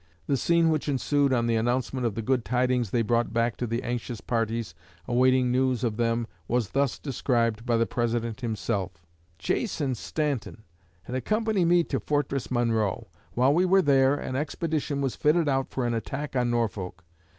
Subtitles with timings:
[0.25, 3.67] The scene which ensued on the announcement of the good tidings they brought back to
[3.67, 4.73] the anxious parties
[5.07, 9.05] awaiting news of them was thus described by the President himself:
[9.37, 10.63] "Chase and Stanton
[11.03, 13.09] had accompanied me to Fortress Monroe.
[13.35, 17.03] While we were there, an expedition was fitted out for an attack on Norfolk.